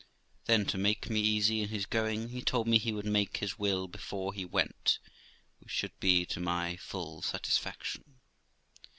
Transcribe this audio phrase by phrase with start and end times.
[0.45, 3.59] Then, to make me easy in his going, he told me he would make his
[3.59, 4.97] will before he went,
[5.59, 8.19] which should be to my full satisfaction.